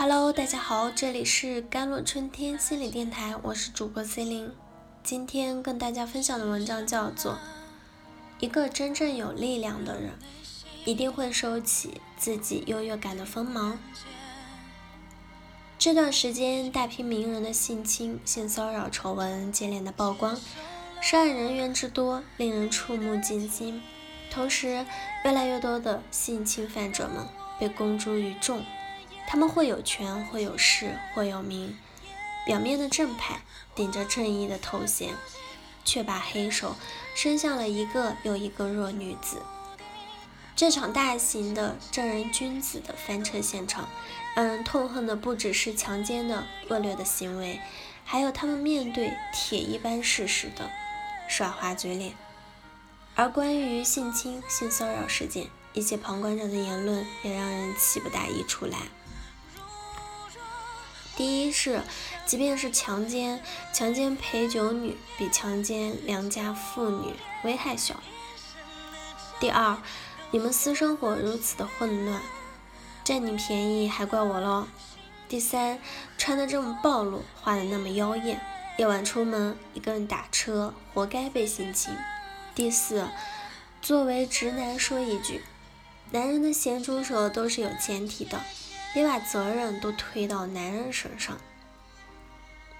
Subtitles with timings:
[0.00, 4.52] Hello，大家好，这里是甘露春天心理电台，我是主播 C 琳。
[5.02, 7.32] 今天跟大家分享的文章叫做
[8.38, 10.12] 《一个真正有力量的人，
[10.84, 13.72] 一定会收起自己优越感的锋芒》。
[15.80, 20.40] 这段时间，大批名人的性侵、性骚扰丑闻接连的曝光，
[21.00, 23.82] 涉案人员之多，令人触目惊心。
[24.30, 24.86] 同时，
[25.24, 27.26] 越来越多的性侵犯者们
[27.58, 28.62] 被公诸于众，
[29.30, 31.76] 他们或有权，或有势，或有名，
[32.46, 33.42] 表面的正派，
[33.74, 35.14] 顶着正义的头衔，
[35.84, 36.74] 却把黑手
[37.14, 39.42] 伸向了一个又一个弱女子。
[40.56, 43.86] 这场大型的正人君子的翻车现场，
[44.34, 47.60] 让人痛恨的不只是强奸的恶劣的行为，
[48.06, 50.70] 还有他们面对铁一般事实的
[51.28, 52.14] 耍滑嘴脸。
[53.14, 58.78] 而关于性侵、性骚扰事件，一些旁观者的言论也让人气不打一处来。
[61.18, 61.82] 第一是，
[62.24, 67.96] 即便是强奸，强奸陪酒女比强奸良家妇女危害小。
[69.40, 69.78] 第二，
[70.30, 72.22] 你们私生活如此的混乱，
[73.02, 74.68] 占你便宜还怪我喽。
[75.28, 75.80] 第三，
[76.16, 78.40] 穿的这么暴露，画的那么妖艳，
[78.76, 81.92] 夜晚出门一个人打车，活该被性侵。
[82.54, 83.08] 第四，
[83.82, 85.42] 作为直男说一句，
[86.12, 88.40] 男人的咸猪手都是有前提的，
[88.98, 91.38] 别把责任都推到男人身上。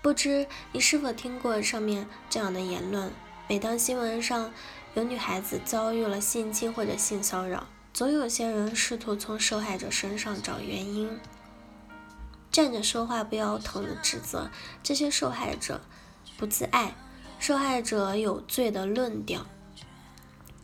[0.00, 3.12] 不知你是否听过上面这样的言论？
[3.46, 4.50] 每当新闻上
[4.94, 11.20] 有女孩子遭遇了性侵或者性骚扰，总有些人试图从受害者身上找原因，
[12.50, 14.50] 站着说话不腰疼的指责
[14.82, 15.82] 这些受害者
[16.38, 16.94] 不自爱、
[17.38, 19.44] 受害者有罪的论调。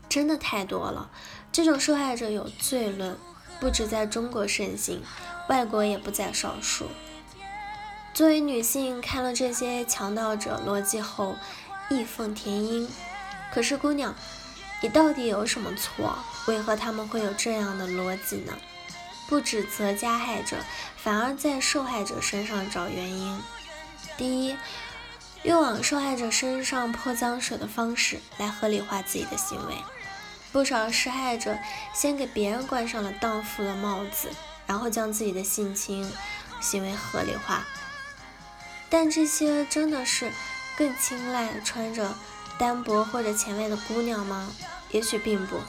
[0.08, 1.10] 真的太多了，
[1.52, 3.18] 这种受害者有罪论
[3.60, 5.02] 不止在中国盛行，
[5.48, 6.88] 外国也不在少数。
[8.14, 11.36] 作为女性，看了这些强盗者逻辑后，
[11.88, 12.88] 义愤填膺。
[13.52, 14.14] 可是姑娘，
[14.82, 16.18] 你到底有什么错？
[16.46, 18.52] 为何他们会有这样的逻辑呢？
[19.28, 20.56] 不指责加害者，
[20.96, 23.40] 反而在受害者身上找原因。
[24.18, 24.56] 第一，
[25.42, 29.74] 用往受害者身上泼脏水的方式来合理化自己的行为。
[30.52, 31.56] 不少施害者
[31.94, 34.28] 先给别人冠上了荡妇的帽子，
[34.72, 36.10] 然后将自己的性侵
[36.58, 37.62] 行为合理化。
[38.88, 40.32] 但这些真的是
[40.78, 42.14] 更青睐穿着
[42.56, 44.50] 单薄或者前卫的姑娘吗？
[44.90, 45.60] 也许并不。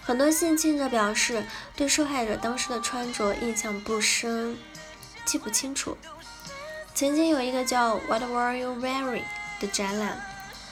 [0.00, 1.44] 很多性侵者表示
[1.76, 4.56] 对受害者当时的穿着印象不深，
[5.26, 5.98] 记不清楚。
[6.94, 9.24] 曾经有一个叫 “What were you wearing”
[9.60, 10.24] 的展览，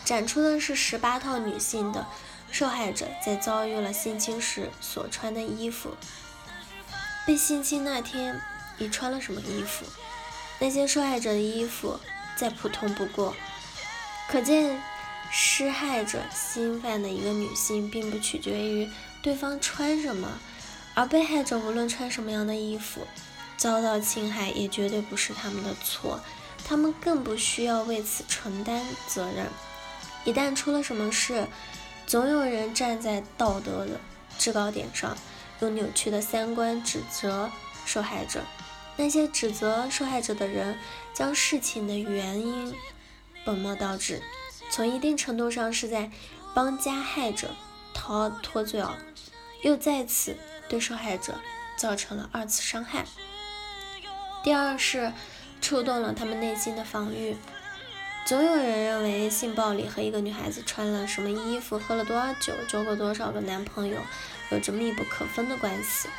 [0.02, 2.06] 展出的是十八套女性的。
[2.50, 5.94] 受害者在遭遇了性侵时所穿的衣服。
[7.28, 8.40] 被性侵那天，
[8.78, 9.84] 你穿了什么衣服？
[10.58, 12.00] 那些受害者的衣服
[12.34, 13.36] 再普通不过，
[14.30, 14.80] 可见
[15.30, 18.88] 施害者侵犯的一个女性，并不取决于
[19.20, 20.26] 对方穿什么，
[20.94, 23.06] 而被害者无论穿什么样的衣服，
[23.58, 26.18] 遭到侵害也绝对不是他们的错，
[26.64, 29.48] 他们更不需要为此承担责任。
[30.24, 31.46] 一旦出了什么事，
[32.06, 34.00] 总有人站在道德的
[34.38, 35.14] 制高点上，
[35.60, 37.50] 用扭曲的三观指责
[37.84, 38.42] 受害者。
[38.96, 40.76] 那些指责受害者的人，
[41.14, 42.74] 将事情的原因
[43.44, 44.22] 本末倒置，
[44.70, 46.10] 从一定程度上是在
[46.54, 47.54] 帮加害者
[47.94, 48.94] 逃脱罪哦，
[49.62, 50.36] 又再次
[50.68, 51.34] 对受害者
[51.76, 53.04] 造成了二次伤害。
[54.42, 55.12] 第二是
[55.60, 57.36] 触动了他们内心的防御。
[58.28, 63.96] 总有人认为性暴力和一个女孩子穿了什么衣服、喝了多少酒、交过多少个男朋友
[64.50, 66.10] 有着密不可分的关系。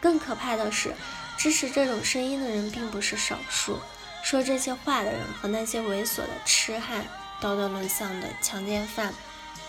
[0.00, 0.94] 更可怕的是，
[1.36, 3.78] 支持这种声音的人并不是少数。
[4.22, 7.04] 说这些话的人和那些猥琐的痴汉、
[7.38, 9.12] 道德沦丧的强奸犯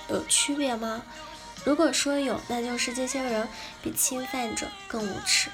[0.07, 1.01] 有区别吗？
[1.65, 3.45] 如果说有，那就是这些人
[3.81, 5.49] 比侵犯者更无耻。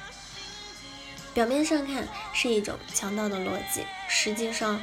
[1.33, 4.79] 表面上看是一种强盗的逻辑，实际上。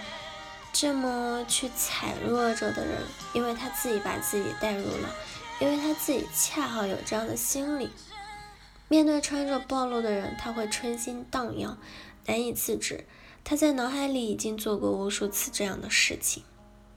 [0.78, 3.00] 这么去踩弱者的人，
[3.32, 5.08] 因为他自己把自己带入了，
[5.58, 7.88] 因为他自己恰好有这样的心理。
[8.86, 11.78] 面对穿着暴露的人，他会春心荡漾，
[12.26, 13.06] 难以自制。
[13.42, 16.42] 他在脑海里已经做过无数次这样的事情，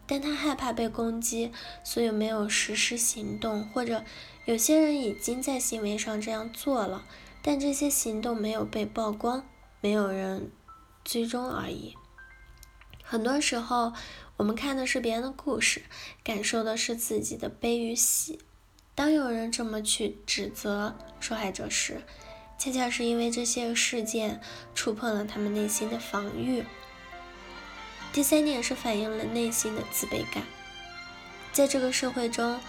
[0.06, 1.54] 但他害怕被攻击，
[1.86, 3.66] 所以没有实施行动。
[3.70, 4.04] 或者
[4.44, 7.06] 有些人已经在行为上这样做了，
[7.42, 9.48] 但这些行动没有被曝光，
[9.80, 10.52] 没有人
[11.06, 11.96] 追踪而已。
[13.12, 13.92] 很多时候，
[14.38, 15.82] 我们看的是别人的故事，
[16.24, 18.38] 感受的是自己的悲与喜。
[18.94, 22.04] 当有人这么去指责受害者时，
[22.60, 24.40] 恰恰是因为这些事件
[24.76, 26.64] 触碰了他们内心的防御。
[28.14, 30.44] 第三点是反映了内心的自卑感。
[31.52, 32.60] 在这个社会中，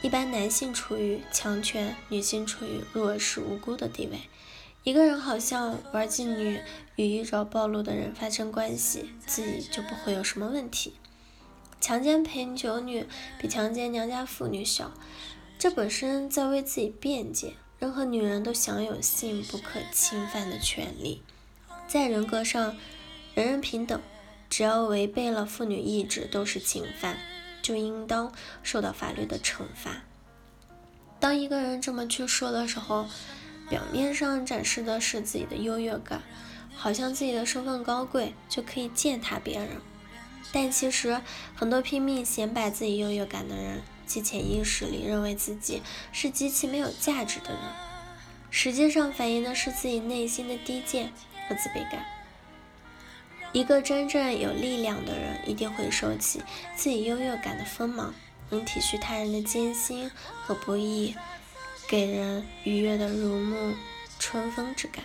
[0.00, 4.22] 一般男性处于强权，女性处于弱势无辜的地位。
[4.84, 6.60] 一个人好像玩妓女
[6.96, 10.94] 与遇着暴露的人发生关系，自己就不会有什么问题。
[11.80, 13.06] 强奸陪酒女
[13.38, 14.92] 比强奸娘家妇女小，
[15.58, 17.54] 这本身在为自己辩解。
[17.78, 21.22] 任何女人都享有性不可侵犯的权利，
[21.88, 22.76] 在人格上
[23.34, 24.00] 人人平等，
[24.48, 27.16] 只要违背了妇女意志都是侵犯。
[27.62, 28.32] 就应当
[28.64, 30.02] 受到法律的惩罚。
[31.20, 33.06] 当一个人这么去说的时候，
[33.72, 36.20] 表面上展示的是自己的优越感，
[36.76, 39.80] 好像自己的身份高贵就可以践踏别人。
[40.52, 41.22] 但其实，
[41.54, 45.80] 很多拼命显摆自己优越感的人，其潜意识里认为自己
[46.12, 47.60] 是极其没有价值的人，
[48.50, 51.10] 实际上反映的是自己内心的低贱
[51.48, 52.04] 和自卑感。
[53.54, 56.42] 一个真正有力量的人，一定会收起
[56.76, 58.14] 自己优越感的锋芒，
[58.50, 60.10] 能体恤他人的艰辛
[60.42, 61.16] 和不易，
[61.92, 63.74] 给人愉悦的如沐
[64.18, 65.04] 春风之感。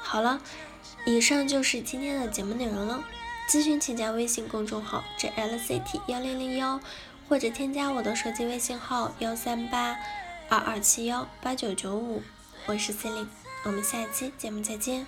[0.00, 0.40] 好了，
[1.04, 3.02] 以上就是今天的节目内容了。
[3.50, 6.80] 咨询请加微信公众号 jlct 幺零零幺，
[7.28, 9.98] 或者添加我的手机微信号幺三八
[10.48, 12.22] 二二七幺八九九五，
[12.66, 13.28] 我是 c e l i n e
[13.64, 15.04] 我们下期节目再见。